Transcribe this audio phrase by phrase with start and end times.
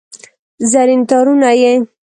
[0.71, 1.73] زرین تارونه یې